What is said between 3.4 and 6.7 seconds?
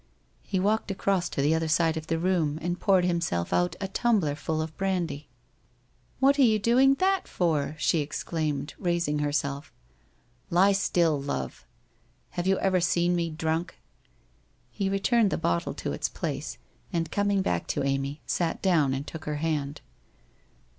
out a tumbler full of brandy.' What are you